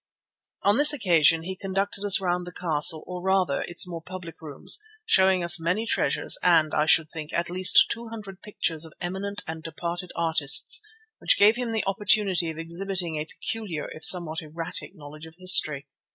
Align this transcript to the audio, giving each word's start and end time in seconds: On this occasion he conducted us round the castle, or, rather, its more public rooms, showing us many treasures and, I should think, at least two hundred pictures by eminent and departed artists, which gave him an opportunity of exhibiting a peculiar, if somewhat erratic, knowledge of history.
On 0.63 0.77
this 0.77 0.93
occasion 0.93 1.43
he 1.43 1.55
conducted 1.55 2.03
us 2.03 2.19
round 2.19 2.47
the 2.47 2.51
castle, 2.51 3.03
or, 3.05 3.21
rather, 3.21 3.61
its 3.67 3.87
more 3.87 4.01
public 4.01 4.41
rooms, 4.41 4.81
showing 5.05 5.43
us 5.43 5.61
many 5.61 5.85
treasures 5.85 6.39
and, 6.41 6.73
I 6.73 6.87
should 6.87 7.11
think, 7.11 7.31
at 7.33 7.51
least 7.51 7.85
two 7.91 8.07
hundred 8.07 8.41
pictures 8.41 8.83
by 8.83 8.89
eminent 9.05 9.43
and 9.45 9.61
departed 9.61 10.11
artists, 10.15 10.81
which 11.19 11.37
gave 11.37 11.55
him 11.55 11.69
an 11.71 11.83
opportunity 11.85 12.49
of 12.49 12.57
exhibiting 12.57 13.15
a 13.17 13.25
peculiar, 13.25 13.89
if 13.91 14.03
somewhat 14.03 14.41
erratic, 14.41 14.95
knowledge 14.95 15.27
of 15.27 15.35
history. 15.37 15.85